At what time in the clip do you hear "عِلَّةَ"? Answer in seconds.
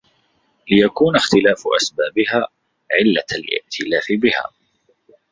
2.91-3.25